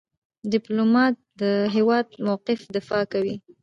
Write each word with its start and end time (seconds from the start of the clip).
ډيپلومات 0.53 1.15
د 1.41 1.43
هېواد 1.75 2.05
د 2.11 2.15
موقف 2.27 2.59
دفاع 2.75 3.03
کوي. 3.13 3.35